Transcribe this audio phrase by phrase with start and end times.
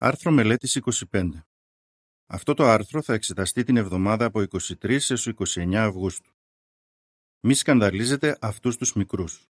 [0.00, 1.30] Άρθρο μελέτης 25.
[2.26, 6.32] Αυτό το άρθρο θα εξεταστεί την εβδομάδα από 23 έως 29 Αυγούστου.
[7.40, 9.48] Μη σκανδαλίζετε αυτούς τους μικρούς.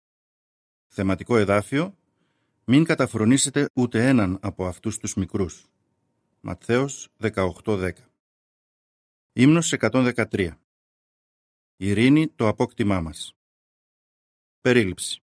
[0.87, 1.97] Θεματικό εδάφιο
[2.65, 5.65] Μην καταφρονήσετε ούτε έναν από αυτούς τους μικρούς.
[6.41, 7.91] Ματθαίος 18.10
[9.33, 10.51] Ύμνος 113
[11.75, 13.35] Ειρήνη το απόκτημά μας.
[14.61, 15.21] Περίληψη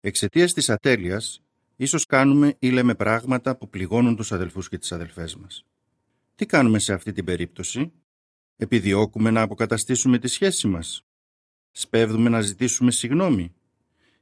[0.00, 1.42] Εξαιτίας της ατέλειας
[1.80, 5.64] Ίσως κάνουμε ή λέμε πράγματα που πληγώνουν τους αδελφούς και τις αδελφές μας.
[6.34, 7.92] Τι κάνουμε σε αυτή την περίπτωση;
[8.56, 11.02] Επιδιώκουμε να αποκαταστήσουμε τη σχέση μας;
[11.70, 13.54] Σπέβδουμε να ζητήσουμε συγνώμη;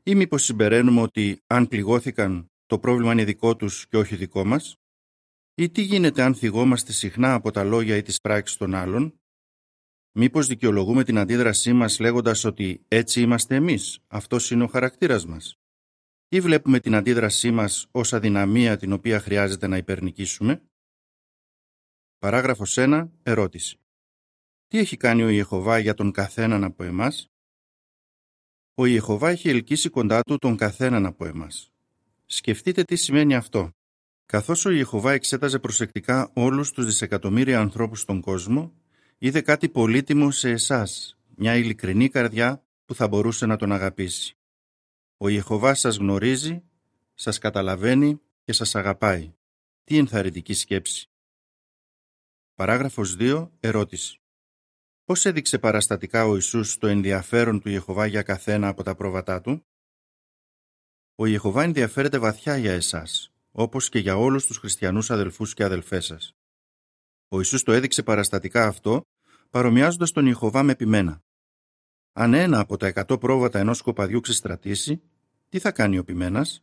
[0.03, 4.77] Ή μήπως συμπεραίνουμε ότι αν πληγώθηκαν το πρόβλημα είναι δικό τους και όχι δικό μας;
[5.55, 9.21] Ή τι γίνεται αν θυγόμαστε συχνά από τα λόγια ή τις πράξεις των άλλων;
[10.13, 15.58] Μήπως δικαιολογούμε την αντίδρασή μας λέγοντας ότι έτσι είμαστε εμείς, αυτός είναι ο χαρακτήρας μας
[16.29, 20.63] ή βλέπουμε την αντίδρασή μας ως αδυναμία την οποία χρειάζεται να υπερνικήσουμε;
[22.19, 23.09] Παράγραφος 1.
[23.23, 23.81] Ερώτηση.
[24.67, 27.31] Τι έχει κάνει ο Ιεχωβά για τον καθέναν από εμάς;
[28.75, 31.73] Ο Ιεχωβά έχει ελκύσει κοντά του τον καθέναν από εμάς.
[32.27, 33.71] Σκεφτείτε τι σημαίνει αυτό.
[34.27, 38.73] Καθώς ο Ιεχωβά εξέταζε προσεκτικά όλους τους δισεκατομμύρια ανθρώπους στον κόσμο,
[39.19, 44.38] είδε κάτι πολύτιμο σε εσάς, μια ειλικρινή καρδιά που θα μπορούσε να τον αγαπήσει.
[45.21, 46.63] Ο Ιεχωβάς σας γνωρίζει,
[47.15, 49.35] σας καταλαβαίνει και σας αγαπάει.
[49.85, 51.11] Τι ενθαρρυντική σκέψη.
[52.55, 53.51] Παράγραφος 2.
[53.61, 54.21] Ερώτηση.
[55.05, 59.67] Πώς έδειξε παραστατικά ο Ιησούς το ενδιαφέρον του Ιεχωβά για καθένα από τα πρόβατά του;
[61.15, 66.05] Ο Ιεχωβά ενδιαφέρεται βαθιά για εσάς, όπως και για όλους τους χριστιανούς αδελφούς και αδελφές
[66.05, 66.37] σας.
[67.29, 69.03] Ο Ιησούς το έδειξε παραστατικά αυτό,
[69.51, 71.23] παρομοιάζοντας τον Ιεχωβά με πιμένα.
[72.21, 75.03] Αν ένα από τα εκατό πρόβατα ενός σκοπαδιού ξεστρατήσει,
[75.49, 76.63] τι θα κάνει ο ποιμένας;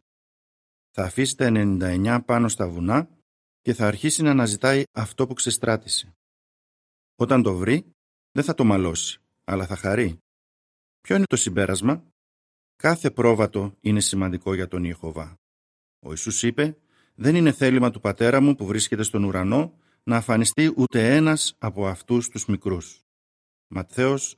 [0.91, 3.09] Θα αφήσει τα 99 πάνω στα βουνά
[3.61, 6.15] και θα αρχίσει να αναζητάει αυτό που ξεστράτησε.
[7.15, 7.91] Όταν το βρει,
[8.31, 10.17] δεν θα το μαλώσει, αλλά θα χαρεί.
[11.01, 12.03] Ποιο είναι το συμπέρασμα;
[12.75, 15.35] Κάθε πρόβατο είναι σημαντικό για τον Ιεχωβά.
[15.99, 16.77] Ο Ιησούς είπε
[17.15, 21.87] «Δεν είναι θέλημα του Πατέρα μου που βρίσκεται στον ουρανό να αφανιστεί ούτε ένας από
[21.87, 22.99] αυτούς τους μικρούς».
[23.67, 24.37] Ματθαίος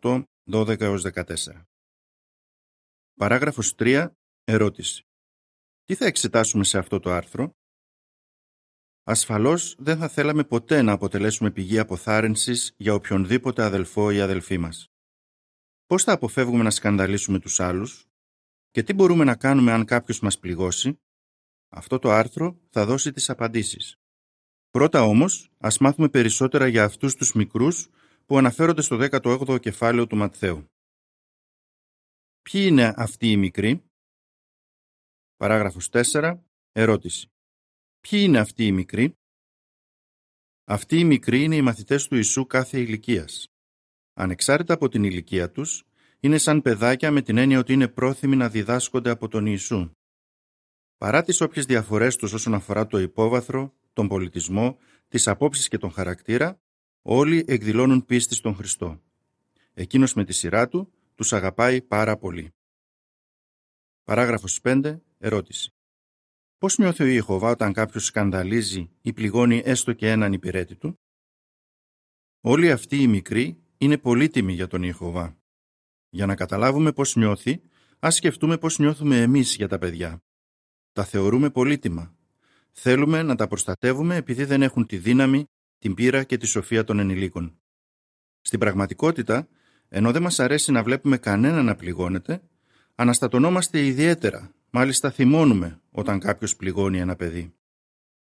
[0.00, 1.34] 18, 12-14
[3.14, 4.08] Παράγραφος 3.
[4.44, 5.02] Ερώτηση.
[5.84, 7.56] Τι θα εξετάσουμε σε αυτό το άρθρο;
[9.02, 14.88] Ασφαλώς δεν θα θέλαμε ποτέ να αποτελέσουμε πηγή αποθάρρυνσης για οποιονδήποτε αδελφό ή αδελφή μας.
[15.86, 18.06] Πώς θα αποφεύγουμε να σκανδαλίσουμε τους άλλους;
[18.70, 21.00] Και τι μπορούμε να κάνουμε αν κάποιος μας πληγώσει;
[21.68, 23.96] Αυτό το άρθρο θα δώσει τις απαντήσεις.
[24.70, 27.88] Πρώτα όμως, ας μάθουμε περισσότερα για αυτούς τους μικρούς
[28.28, 30.66] που αναφέρονται στο 18ο κεφάλαιο του Ματθαίου.
[32.42, 33.84] Ποιοι είναι αυτοί οι μικροί;
[35.36, 36.38] Παράγραφος 4.
[36.72, 37.28] Ερώτηση.
[38.00, 39.16] Ποιοι είναι αυτοί οι μικροί;
[40.64, 43.46] Αυτοί οι μικροί είναι οι μαθητές του Ιησού κάθε ηλικίας.
[44.14, 45.84] Ανεξάρτητα από την ηλικία τους,
[46.20, 49.90] είναι σαν παιδάκια με την έννοια ότι είναι πρόθυμοι να διδάσκονται από τον Ιησού.
[50.96, 54.78] Παρά τις όποιες διαφορές τους όσον αφορά το υπόβαθρο, τον πολιτισμό,
[55.08, 56.60] τις απόψεις και τον χαρακτήρα,
[57.10, 59.00] όλοι εκδηλώνουν πίστη στον Χριστό.
[59.74, 62.52] Εκείνος με τη σειρά του τους αγαπάει πάρα πολύ.
[64.04, 65.00] Παράγραφος 5.
[65.18, 65.70] Ερώτηση.
[66.58, 70.98] Πώς νιώθει ο Ιεχωβά όταν κάποιος σκανδαλίζει ή πληγώνει έστω και έναν υπηρέτη του;
[72.40, 75.36] Όλοι αυτοί οι μικροί είναι πολύτιμοι για τον Ιεχωβά.
[76.08, 77.60] Για να καταλάβουμε πώς νιώθει,
[77.98, 80.22] ας σκεφτούμε πώς νιώθουμε εμείς για τα παιδιά.
[80.92, 82.14] Τα θεωρούμε πολύτιμα.
[82.70, 85.46] Θέλουμε να τα προστατεύουμε επειδή δεν έχουν τη δύναμη,
[85.78, 87.58] την πείρα και τη σοφία των ενηλίκων.
[88.40, 89.48] Στην πραγματικότητα,
[89.88, 92.42] ενώ δεν μας αρέσει να βλέπουμε κανένα να πληγώνεται,
[92.94, 97.54] αναστατωνόμαστε ιδιαίτερα, μάλιστα θυμώνουμε όταν κάποιος πληγώνει ένα παιδί.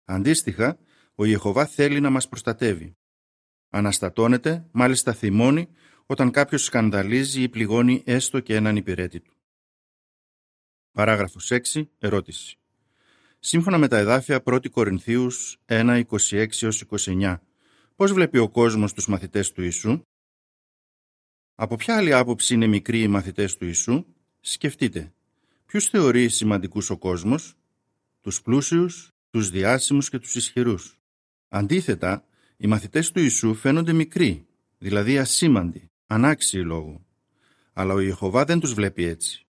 [0.05, 0.79] Αντίστοιχα,
[1.15, 2.97] ο Ιεχωβά θέλει να μας προστατεύει.
[3.71, 5.69] Αναστατώνεται, μάλιστα θυμώνει,
[6.07, 9.35] όταν κάποιος σκανδαλίζει ή πληγώνει έστω και έναν υπηρέτη του.
[10.93, 11.89] Παράγραφος 6.
[11.99, 12.60] Ερώτηση.
[13.43, 17.37] Σύμφωνα με τα εδάφια 1 Κορινθίους 1, 26-29,
[17.97, 20.03] πώς βλέπει ο κόσμος τους μαθητές του Ιησού;
[21.55, 24.05] Από ποια άλλη άποψη είναι μικροί οι μαθητές του Ιησού;
[24.41, 25.13] Σκεφτείτε.
[25.67, 27.55] Ποιους θεωρεί σημαντικούς ο κόσμος;
[28.21, 30.99] Τους πλούσιους, τους διάσημους και τους ισχυρούς.
[31.49, 32.25] Αντίθετα,
[32.57, 34.47] οι μαθητές του Ιησού φαίνονται μικροί,
[34.79, 37.07] δηλαδή ασήμαντοι, ανάξιοι λόγου.
[37.73, 39.45] Αλλά ο Ιεχωβά δεν τους βλέπει έτσι.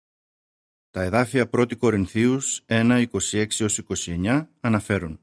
[0.91, 3.05] Τα εδάφια 1 Κορινθίους 1,
[4.25, 5.19] 26-29 αναφέρουν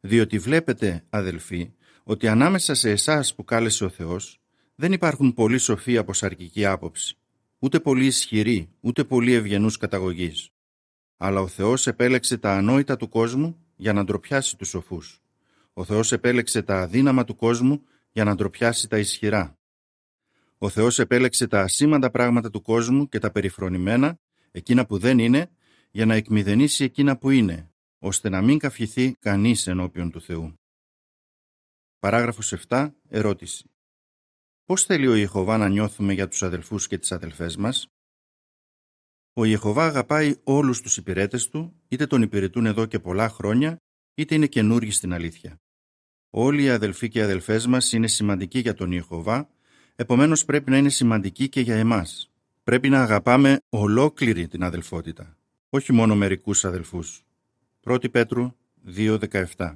[0.00, 1.72] «Διότι βλέπετε, αδελφοί,
[2.02, 4.40] ότι ανάμεσα σε εσάς που κάλεσε ο Θεός,
[4.74, 7.16] δεν υπάρχουν πολλοί σοφοί από σαρκική άποψη,
[7.58, 10.50] ούτε πολύ ισχυροί, ούτε πολύ ευγενούς καταγωγής.
[11.16, 15.22] Αλλά ο Θεός επέλεξε τα ανόητα του κόσμου για να ντροπιάσει τους σοφούς.
[15.72, 17.82] Ο Θεός επέλεξε τα αδύναμα του κόσμου
[18.12, 19.58] για να ντροπιάσει τα ισχυρά.
[20.58, 24.18] Ο Θεός επέλεξε τα ασήμαντα πράγματα του κόσμου και τα περιφρονημένα,
[24.54, 25.50] εκείνα που δεν είναι,
[25.90, 30.54] για να εκμηδενήσει εκείνα που είναι, ώστε να μην καυχηθεί κανείς ενώπιον του Θεού.
[31.98, 32.90] Παράγραφος 7.
[33.08, 33.70] Ερώτηση.
[34.64, 37.86] Πώς θέλει ο Ιεχωβά να νιώθουμε για τους αδελφούς και τις αδελφές μας;
[39.32, 43.76] Ο Ιεχωβά αγαπάει όλους τους υπηρέτες του, είτε τον υπηρετούν εδώ και πολλά χρόνια,
[44.14, 45.60] είτε είναι καινούργοι στην αλήθεια.
[46.30, 49.48] Όλοι οι αδελφοί και οι αδελφές μας είναι σημαντικοί για τον Ιεχωβά,
[49.94, 52.33] επομένως πρέπει να είναι σημαντικοί και για εμάς.
[52.64, 55.36] Πρέπει να αγαπάμε ολόκληρη την αδελφότητα,
[55.68, 57.24] όχι μόνο μερικούς αδελφούς.
[57.84, 58.52] 1 Πέτρου
[58.96, 59.74] 2.17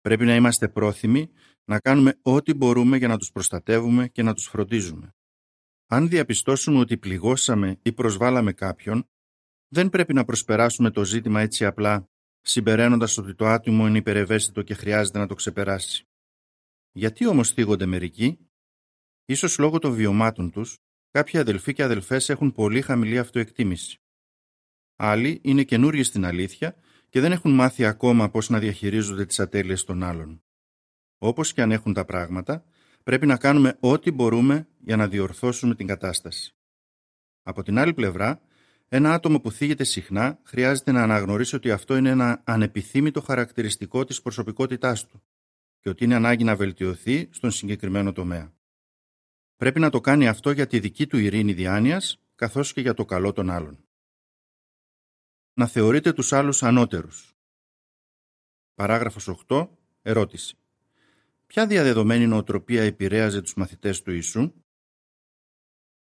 [0.00, 1.30] Πρέπει να είμαστε πρόθυμοι
[1.64, 5.14] να κάνουμε ό,τι μπορούμε για να τους προστατεύουμε και να τους φροντίζουμε.
[5.86, 9.08] Αν διαπιστώσουμε ότι πληγώσαμε ή προσβάλαμε κάποιον,
[9.68, 12.08] δεν πρέπει να προσπεράσουμε το ζήτημα έτσι απλά,
[12.40, 16.06] συμπεραίνοντας ότι το άτομο είναι υπερευαίσθητο και χρειάζεται να το ξεπεράσει.
[16.92, 18.38] Γιατί όμως θίγονται μερικοί;
[19.24, 20.78] Ίσως λόγω των βιωμάτων τους,
[21.16, 24.00] κάποιοι αδελφοί και αδελφές έχουν πολύ χαμηλή αυτοεκτίμηση.
[24.96, 26.76] Άλλοι είναι καινούριοι στην αλήθεια
[27.08, 30.42] και δεν έχουν μάθει ακόμα πώς να διαχειρίζονται τις ατέλειες των άλλων.
[31.18, 32.64] Όπως και αν έχουν τα πράγματα,
[33.02, 36.54] πρέπει να κάνουμε ό,τι μπορούμε για να διορθώσουμε την κατάσταση.
[37.42, 38.40] Από την άλλη πλευρά,
[38.88, 44.22] ένα άτομο που θίγεται συχνά χρειάζεται να αναγνωρίσει ότι αυτό είναι ένα ανεπιθύμητο χαρακτηριστικό της
[44.22, 45.22] προσωπικότητάς του
[45.80, 48.55] και ότι είναι ανάγκη να βελτιωθεί στον συγκεκριμένο τομέα.
[49.56, 53.04] Πρέπει να το κάνει αυτό για τη δική του ειρήνη διάνοιας καθώς και για το
[53.04, 53.86] καλό των άλλων
[55.58, 57.36] να θεωρείτε τους άλλους ανώτερους.
[58.74, 59.68] Παράγραφος 8.
[60.02, 60.58] Ερώτηση.
[61.46, 64.52] Ποια διαδεδομένη νοοτροπία επηρέαζε τους μαθητές του Ιησού;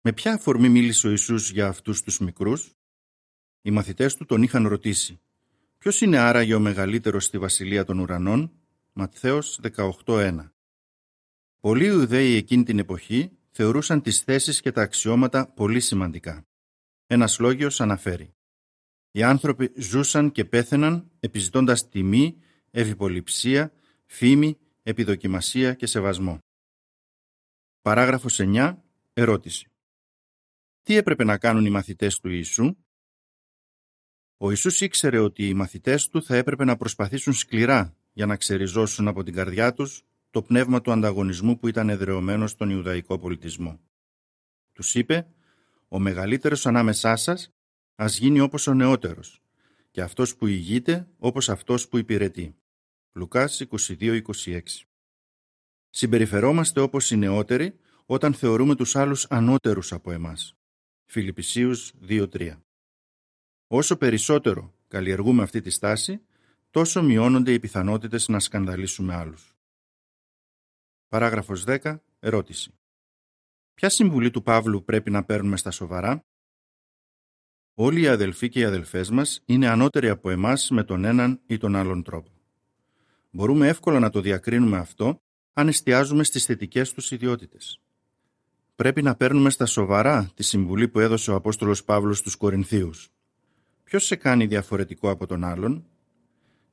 [0.01, 2.75] Με ποια αφορμή μίλησε ο Ιησούς για αυτούς τους μικρούς;
[3.63, 5.21] Οι μαθητές του τον είχαν ρωτήσει.
[5.79, 8.53] Ποιος είναι άραγε ο μεγαλύτερος στη Βασιλεία των Ουρανών;
[8.93, 10.52] Ματθαίος 18.1
[11.63, 16.47] Πολλοί Ιουδαίοι εκείνη την εποχή θεωρούσαν τις θέσεις και τα αξιώματα πολύ σημαντικά.
[17.07, 18.35] Ένας λόγιος αναφέρει
[19.15, 22.37] οι άνθρωποι ζούσαν και πέθαιναν επιζητώντας τιμή,
[22.71, 23.73] ευυποληψία,
[24.07, 26.39] φήμη, επιδοκιμασία και σεβασμό.
[27.81, 28.77] Παράγραφος 9.
[29.13, 29.67] Ερώτηση.
[30.83, 32.77] Τι έπρεπε να κάνουν οι μαθητές του Ιησού;
[34.37, 39.09] Ο Ιησούς ήξερε ότι οι μαθητές του θα έπρεπε να προσπαθήσουν σκληρά για να ξεριζώσουν
[39.09, 43.81] από την καρδιά τους το πνεύμα του ανταγωνισμού που ήταν εδρεωμένο στον Ιουδαϊκό πολιτισμό.
[44.73, 45.27] Τους είπε
[45.89, 47.51] «Ο μεγαλύτερος ανάμεσά σας
[47.95, 49.43] ας γίνει όπως ο νεότερος
[49.91, 52.57] και αυτός που ηγείται όπως αυτός που υπηρετεί.
[53.13, 54.61] Λουκάς 22-26
[55.91, 60.57] Συμπεριφερόμαστε όπως οι νεότεροι όταν θεωρούμε τους άλλους ανώτερους από εμάς.
[61.05, 62.63] Φιλιππισίους 2-3
[63.67, 66.21] Όσο περισσότερο καλλιεργούμε αυτή τη στάση,
[66.71, 69.52] τόσο μειώνονται οι πιθανότητες να σκανδαλίσουμε άλλους.
[71.13, 71.97] Παράγραφος 10.
[72.21, 72.75] Ερώτηση.
[73.75, 76.25] Ποια συμβουλή του Παύλου πρέπει να παίρνουμε στα σοβαρά;
[77.75, 81.57] Όλοι οι αδελφοί και οι αδελφές μας είναι ανώτεροι από εμάς με τον έναν ή
[81.57, 82.31] τον άλλον τρόπο.
[83.31, 85.23] Μπορούμε εύκολα να το διακρίνουμε αυτό
[85.53, 87.81] αν εστιάζουμε στις θετικές τους ιδιότητες.
[88.75, 93.09] Πρέπει να παίρνουμε στα σοβαρά τη συμβουλή που έδωσε ο Απόστολος Παύλος στους Κορινθίους.
[93.85, 95.87] Ποιος σε κάνει διαφορετικό από τον άλλον;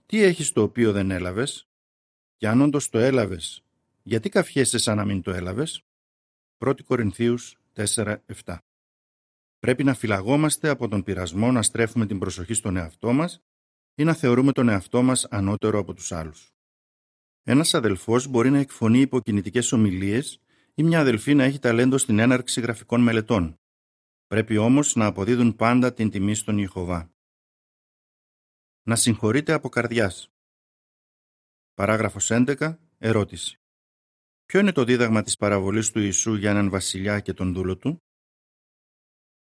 [0.05, 1.67] Τι έχεις το οποίο δεν έλαβες;
[2.37, 3.63] Και αν όντως το έλαβες,
[4.09, 5.81] γιατί καφιέσαι σαν να μην το έλαβες;
[6.57, 8.57] 1 Κορινθίους 4-7
[9.59, 13.41] Πρέπει να φυλαγόμαστε από τον πειρασμό να στρέφουμε την προσοχή στον εαυτό μας
[13.95, 16.53] ή να θεωρούμε τον εαυτό μας ανώτερο από τους άλλους.
[17.43, 20.41] Ένας αδελφός μπορεί να εκφωνεί υποκινητικές ομιλίες
[20.73, 23.59] ή μια αδελφή να έχει ταλέντο στην έναρξη γραφικών μελετών.
[24.27, 27.11] Πρέπει όμως να αποδίδουν πάντα την τιμή στον Ιεχωβά.
[28.83, 30.29] Να συγχωρείτε από καρδιάς.
[31.73, 32.79] Παράγραφος 11.
[32.97, 33.59] Ερώτηση.
[34.49, 38.03] Ποιο είναι το δίδαγμα της παραβολής του Ιησού για έναν βασιλιά και τον δούλο του;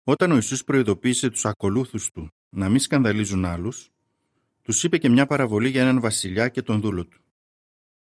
[0.04, 3.90] Όταν ο Ιησούς προειδοποίησε τους ακολούθους του να μην σκανδαλίζουν άλλους,
[4.62, 7.20] τους είπε και μια παραβολή για έναν βασιλιά και τον δούλο του.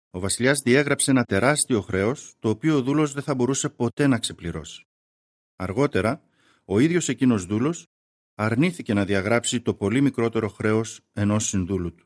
[0.10, 4.20] Ο βασιλιάς διέγραψε ένα τεράστιο χρέος, το οποίο ο δούλος δεν θα μπορούσε ποτέ να
[4.20, 4.86] ξεπληρώσει.
[5.56, 6.22] Αργότερα,
[6.66, 7.88] ο ίδιος εκείνος δούλος
[8.36, 12.06] αρνήθηκε να διαγράψει το πολύ μικρότερο χρέος ενός συνδούλου του.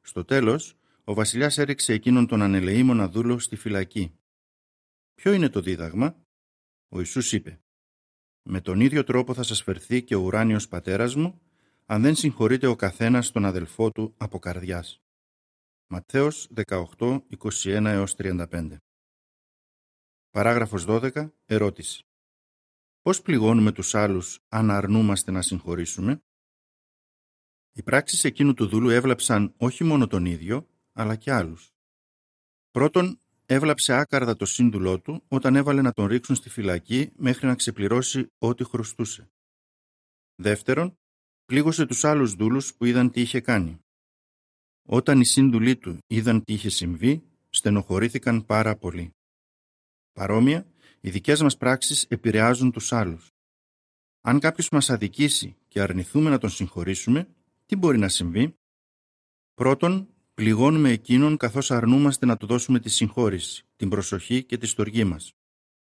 [0.00, 0.77] Στο τέλος,
[1.08, 4.18] ο βασιλιάς έριξε εκείνον τον ανελεήμονα δούλο στη φυλακή.
[5.14, 6.26] Ποιο είναι το δίδαγμα;
[6.88, 7.60] Ο Ιησούς είπε
[8.42, 11.40] με τον ίδιο τρόπο θα σας φερθεί και ο ουράνιος πατέρας μου,
[11.86, 15.02] αν δεν συγχωρείτε ο καθένας τον αδελφό του από καρδιάς.
[15.86, 18.76] Ματθαίος 18, 21 35
[20.30, 21.32] Παράγραφος 12.
[21.46, 22.02] Ερώτηση.
[23.00, 26.22] Πώς πληγώνουμε τους άλλους αν αρνούμαστε να συγχωρήσουμε;
[27.72, 31.72] Οι πράξεις εκείνου του δούλου έβλαψαν όχι μόνο τον ίδιο, αλλά και άλλους.
[32.70, 37.54] Πρώτον, έβλαψε άκαρδα το σύνδουλό του όταν έβαλε να τον ρίξουν στη φυλακή μέχρι να
[37.54, 39.30] ξεπληρώσει ό,τι χρωστούσε.
[40.34, 40.98] Δεύτερον,
[41.44, 43.78] πλήγωσε τους άλλους δούλους που είδαν τι είχε κάνει.
[44.88, 49.10] Όταν οι σύνδουλοι του είδαν τι είχε συμβεί, στενοχωρήθηκαν πάρα πολύ.
[50.12, 50.66] Παρόμοια,
[51.00, 53.30] οι δικές μας πράξεις επηρεάζουν τους άλλους.
[54.20, 57.28] Αν κάποιος μας αδικήσει και αρνηθούμε να τον συγχωρήσουμε,
[57.66, 58.54] τι μπορεί να συμβεί;
[59.54, 60.08] Πρώτον,
[60.38, 65.32] πληγώνουμε εκείνον καθώς αρνούμαστε να του δώσουμε τη συγχώρηση, την προσοχή και τη στοργή μας.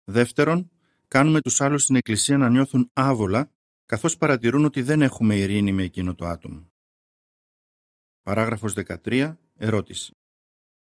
[0.03, 0.71] Δεύτερον,
[1.07, 3.51] κάνουμε τους άλλους στην Εκκλησία να νιώθουν άβολα
[3.85, 6.71] καθώς παρατηρούν ότι δεν έχουμε ειρήνη με εκείνο το άτομο.
[8.23, 9.37] Παράγραφος 13.
[9.55, 10.17] Ερώτηση.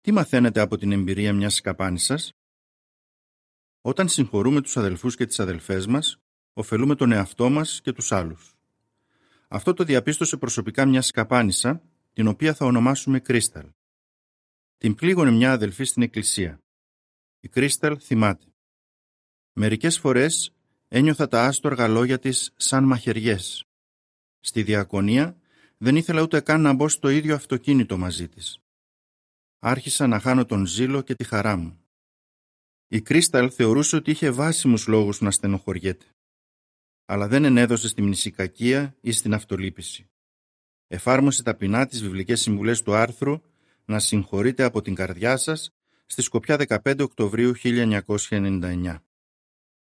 [0.00, 2.32] Τι μαθαίνετε από την εμπειρία μιας σκαπάνησας;
[3.80, 6.18] Όταν συγχωρούμε τους αδελφούς και τις αδελφές μας,
[6.52, 8.54] ωφελούμε τον εαυτό μας και τους άλλους.
[9.48, 11.82] Αυτό το διαπίστωσε προσωπικά μια σκαπάνισσα,
[12.18, 13.70] την οποία θα ονομάσουμε Κρίσταλ.
[14.76, 16.58] Την πλήγωνε μια αδελφή στην εκκλησία.
[17.40, 18.46] Η Κρίσταλ θυμάται.
[19.52, 20.54] Μερικές φορές
[20.88, 23.64] ένιωθα τα άστοργα λόγια της σαν μαχαιριές.
[24.40, 25.40] Στη διακονία
[25.76, 28.58] δεν ήθελα ούτε καν να μπω στο ίδιο αυτοκίνητο μαζί της.
[29.58, 31.80] Άρχισα να χάνω τον ζήλο και τη χαρά μου.
[32.88, 36.06] Η Κρίσταλ θεωρούσε ότι είχε βάσιμους λόγους να στενοχωριέται.
[37.04, 40.08] Αλλά δεν ενέδωσε στη μνησικακία ή στην αυτολύπηση.
[40.88, 43.40] Εφάρμοσε ταπεινά τις βιβλικές συμβουλές του άρθρου
[43.84, 45.74] να συγχωρείτε από την καρδιά σας
[46.06, 48.96] στη Σκοπιά 15 Οκτωβρίου 1999.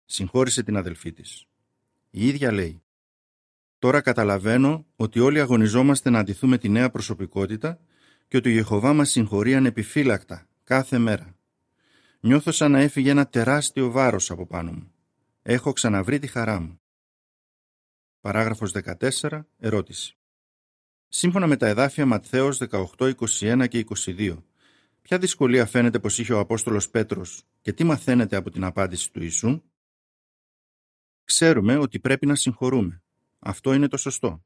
[0.04, 1.46] Συγχώρησε την αδελφή της.
[2.10, 2.82] Η ίδια λέει
[3.78, 7.80] «Τώρα καταλαβαίνω ότι όλοι αγωνιζόμαστε να αντιθούμε τη νέα προσωπικότητα
[8.28, 11.36] και ότι ο Ιεχωβά μας συγχωρεί ανεπιφύλακτα κάθε μέρα.
[12.20, 14.92] Νιώθω σαν να έφυγε ένα τεράστιο βάρος από πάνω μου.
[15.42, 16.80] Έχω ξαναβρει τη χαρά μου.
[18.20, 19.40] Παράγραφος 14.
[19.58, 20.16] Ερώτηση.
[21.16, 24.42] Σύμφωνα με τα εδάφια Ματθαίος 18, 21 και 22,
[25.02, 29.22] ποια δυσκολία φαίνεται πως είχε ο Απόστολος Πέτρος και τι μαθαίνετε από την απάντηση του
[29.22, 29.62] Ιησού;
[31.24, 33.02] Ξέρουμε ότι πρέπει να συγχωρούμε.
[33.38, 34.44] Αυτό είναι το σωστό.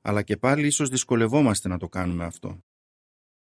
[0.00, 2.64] Αλλά και πάλι ίσως δυσκολευόμαστε να το κάνουμε αυτό.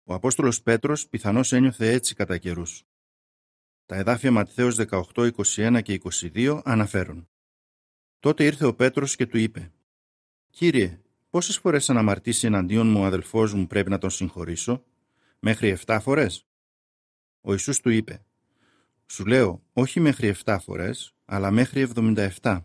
[0.04, 2.84] Ο Απόστολος Πέτρος πιθανώς ένιωθε έτσι κατά καιρούς.
[3.86, 7.28] Τα εδάφια Ματθαίος 18, 21 και 22 αναφέρουν.
[8.18, 9.72] Τότε ήρθε ο Πέτρος και του είπε
[10.50, 14.84] «Κύριε, πόσες φορές αναμαρτήσει εναντίον μου ο αδελφός μου πρέπει να τον συγχωρήσω,
[15.38, 16.46] μέχρι 7 φορές»
[17.40, 18.24] Ο Ιησούς του είπε
[19.06, 22.64] «Σου λέω όχι μέχρι 7 φορές, αλλά μέχρι 77».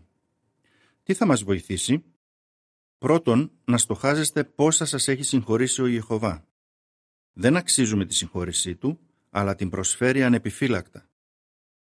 [1.02, 2.04] Τι θα μας βοηθήσει;
[2.98, 6.44] Πρώτον, να στοχάζεστε πόσα σας έχει συγχωρήσει ο Ιεχωβά.
[7.32, 11.08] Δεν αξίζουμε τη συγχώρησή του, αλλά την προσφέρει ανεπιφύλακτα.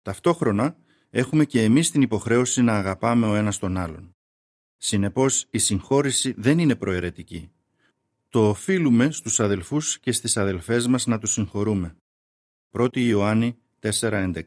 [0.02, 0.76] Ταυτόχρονα,
[1.10, 4.15] έχουμε και εμείς την υποχρέωση να αγαπάμε ο ένας τον άλλον.
[4.76, 7.50] Συνεπώς, η συγχώρηση δεν είναι προαιρετική.
[8.28, 11.96] Το οφείλουμε στους αδελφούς και στις αδελφές μας να τους συγχωρούμε.
[12.70, 14.42] 1 Ιωάννη 4.11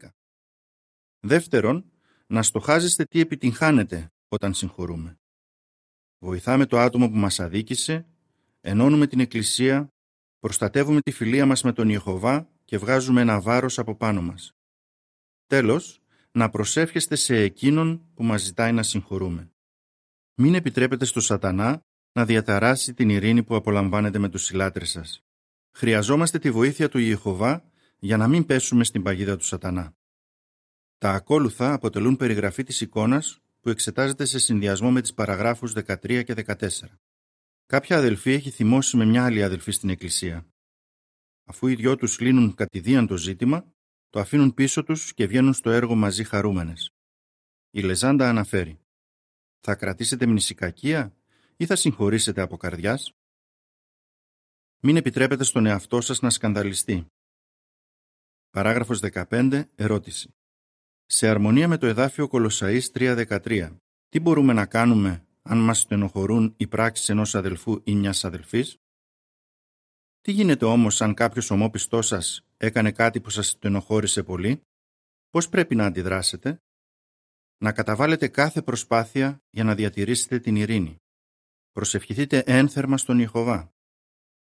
[1.20, 1.84] Δεύτερον,
[2.26, 5.18] να στοχάζεστε τι επιτυγχάνετε όταν συγχωρούμε.
[6.18, 8.06] Βοηθάμε το άτομο που μας αδίκησε,
[8.60, 9.92] ενώνουμε την Εκκλησία,
[10.40, 14.52] προστατεύουμε τη φιλία μας με τον Ιεχωβά και βγάζουμε ένα βάρος από πάνω μας.
[15.46, 16.00] Τέλος,
[16.32, 19.50] να προσεύχεστε σε εκείνον που μας ζητάει να συγχωρούμε.
[20.42, 25.24] Μην επιτρέπετε στο σατανά να διαταράσει την ειρήνη που απολαμβάνετε με τους συλλάτρες σας.
[25.70, 29.96] Χρειαζόμαστε τη βοήθεια του Ιεχωβά για να μην πέσουμε στην παγίδα του σατανά.
[30.98, 36.34] Τα ακόλουθα αποτελούν περιγραφή της εικόνας που εξετάζεται σε συνδυασμό με τις παραγράφους 13 και
[36.34, 36.66] 14.
[37.66, 40.46] Κάποια αδελφή έχει θυμώσει με μια άλλη αδελφή στην εκκλησία.
[41.44, 43.72] Αφού οι δυο τους λύνουν κατηδίαν το ζήτημα,
[44.10, 46.94] το αφήνουν πίσω τους και βγαίνουν στο έργο μαζί χαρούμενες.
[47.70, 48.80] Η Λεζάντα αναφέρει
[49.60, 51.16] «Θα κρατήσετε μνησικακία
[51.56, 53.12] ή θα συγχωρήσετε από καρδιάς»
[54.82, 57.06] Μην επιτρέπετε στον εαυτό σας να σκανδαλιστεί.
[58.50, 59.64] Παράγραφος 15.
[59.74, 60.34] Ερώτηση.
[61.06, 63.76] Σε αρμονία με το εδάφιο Κολοσσαής 3.13,
[64.08, 68.76] τι μπορούμε να κάνουμε αν μας στενοχωρούν οι πράξεις ενός αδελφού ή μιας αδελφής;
[70.20, 74.60] Τι γίνεται όμως αν κάποιος ομόπιστός σας έκανε κάτι που σας στενοχώρησε πολύ;
[75.30, 76.62] Πώς πρέπει να αντιδράσετε;
[77.62, 80.96] Να καταβάλλετε κάθε προσπάθεια για να διατηρήσετε την ειρήνη.
[81.72, 83.72] Προσευχηθείτε ένθερμα στον Ιεχωβά.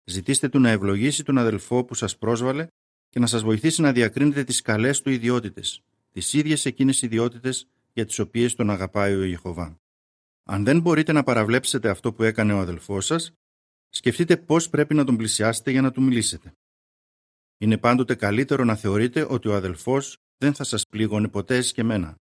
[0.04, 2.66] Ζητήστε του να ευλογήσει τον αδελφό που σας πρόσβαλε
[3.08, 8.06] και να σας βοηθήσει να διακρίνετε τις καλές του ιδιότητες, τις ίδιες εκείνες ιδιότητες για
[8.06, 9.76] τις οποίες τον αγαπάει ο Ιεχωβά.
[10.44, 13.32] Αν δεν μπορείτε να παραβλέψετε αυτό που έκανε ο αδελφός σας,
[13.88, 16.52] σκεφτείτε πώς πρέπει να τον πλησιάσετε για να του μιλήσετε.
[17.58, 22.16] Είναι πάντοτε καλύτερο να θεωρείτε ότι ο αδελφός δεν θα σας πλήγωνε ποτέ εσκεμένα.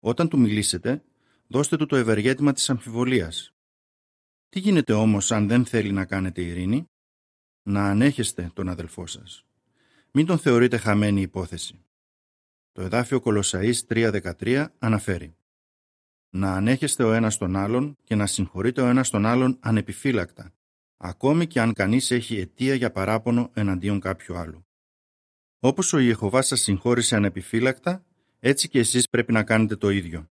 [0.00, 1.02] Όταν του μιλήσετε,
[1.46, 3.52] δώστε του το ευεργέτημα της αμφιβολίας.
[4.48, 6.88] Τι γίνεται όμως αν δεν θέλει να κάνετε ειρήνη;
[7.62, 9.44] Να ανέχεστε τον αδελφό σας.
[10.10, 11.84] Μην τον θεωρείτε χαμένη υπόθεση.
[12.72, 15.36] Το εδάφιο Κολοσαΐς 3.13 αναφέρει
[16.30, 20.52] «Να ανέχεστε ο ένας τον άλλον και να συγχωρείτε ο ένας τον άλλον ανεπιφύλακτα,
[20.96, 24.66] ακόμη και αν κανείς έχει αιτία για παράπονο εναντίον κάποιου άλλου».
[25.58, 28.04] Όπως ο Ιεχωβάς σας συγχώρησε ανεπιφύλακτα,
[28.38, 30.30] έτσι και εσείς πρέπει να κάνετε το ίδιο.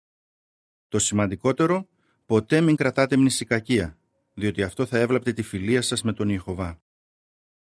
[0.87, 1.87] Το σημαντικότερο,
[2.25, 3.97] ποτέ μην κρατάτε μνησικακία,
[4.33, 6.81] διότι αυτό θα έβλαπτε τη φιλία σας με τον Ιεχωβά.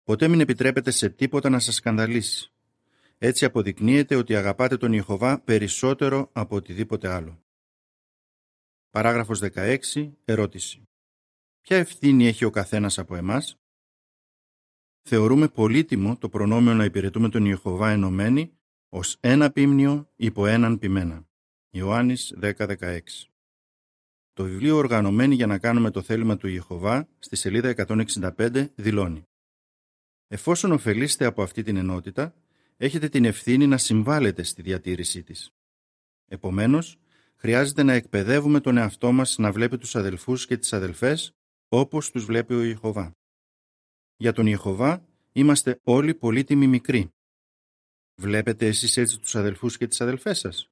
[0.04, 2.52] Ποτέ μην επιτρέπετε σε τίποτα να σας σκανδαλίσει.
[3.18, 7.44] Έτσι αποδεικνύεται ότι αγαπάτε τον Ιεχωβά περισσότερο από οτιδήποτε άλλο.
[8.90, 10.12] Παράγραφος 16.
[10.26, 10.88] Ερώτηση.
[11.62, 13.58] Ποια ευθύνη έχει ο καθένας από εμάς;
[15.06, 18.58] Θεωρούμε πολύτιμο το προνόμιο να υπηρετούμε τον Ιεχωβά ενωμένοι
[18.96, 21.28] ως ένα πίμνιο υπό έναν ποιμένα.
[21.70, 23.00] Ιωάννης 10.16
[24.34, 29.24] Το βιβλίο «Οργανωμένοι για να κάνουμε το θέλημα του Ιεχωβά» στη σελίδα 165 δηλώνει
[30.28, 32.34] Εφόσον ωφελείστε από αυτή την ενότητα,
[32.78, 35.54] έχετε την ευθύνη να συμβάλλετε στη διατήρησή της.
[36.28, 36.98] Επομένως,
[37.36, 41.36] χρειάζεται να εκπαιδεύουμε τον εαυτό μας να βλέπει τους αδελφούς και τις αδελφές
[41.70, 43.12] όπως τους βλέπει ο Ιεχωβά.
[44.16, 47.12] Για τον Ιεχωβά είμαστε όλοι πολύτιμοι μικροί.
[48.15, 50.70] Βλέπετε εσείς έτσι τους αδελφούς και τις αδελφές σας;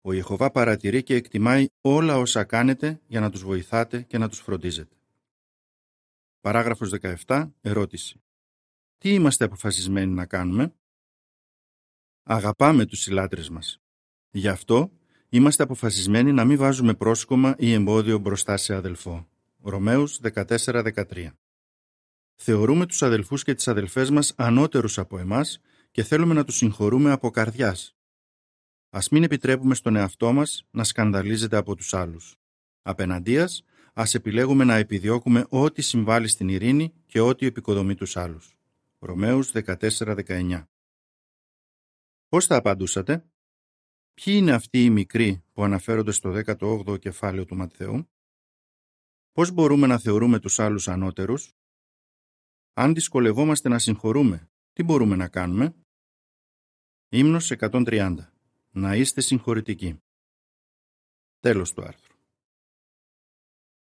[0.00, 4.38] Ο Ιεχωβά παρατηρεί και εκτιμάει όλα όσα κάνετε για να τους βοηθάτε και να τους
[4.38, 4.96] φροντίζετε.
[6.40, 6.90] Παράγραφος
[7.26, 7.52] 17.
[7.60, 8.22] Ερώτηση.
[8.98, 10.74] Τι είμαστε αποφασισμένοι να κάνουμε;
[12.22, 13.80] Αγαπάμε τους συλλάτρες μας.
[14.30, 14.92] Γι' αυτό
[15.28, 19.28] είμαστε αποφασισμένοι να μην βάζουμε πρόσκομα ή εμπόδιο μπροστά σε αδελφό.
[19.62, 21.32] Ρωμαίους 14-13
[22.34, 27.10] Θεωρούμε τους αδελφούς και τις αδελφές μας ανώτερους από εμάς και θέλουμε να τους συγχωρούμε
[27.10, 27.96] από καρδιάς.
[28.90, 32.36] Ας μην επιτρέπουμε στον εαυτό μας να σκανδαλίζεται από τους άλλους.
[32.82, 38.56] Απέναντίας, ας επιλέγουμε να επιδιώκουμε ό,τι συμβάλλει στην ειρήνη και ό,τι επικοδομεί τους άλλους.
[38.98, 40.68] Ρωμαίους 14-19
[42.28, 43.24] Πώς θα απαντούσατε;
[44.14, 48.08] Ποιοι είναι αυτοί οι μικροί που αναφέρονται στο 18ο κεφάλαιο του Ματθαίου;
[49.32, 51.54] Πώς μπορούμε να θεωρούμε τους άλλους ανώτερους;
[52.72, 55.74] Αν δυσκολευόμαστε να συγχωρούμε, τι μπορούμε να κάνουμε;
[57.08, 58.14] Ύμνος 130.
[58.70, 60.02] Να είστε συγχωρητικοί.
[61.40, 62.07] Τέλος του άρθρου.